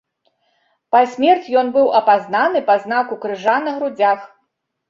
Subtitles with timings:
[0.95, 4.19] Па смерці ён быў апазнаны па знаку крыжа на грудзях.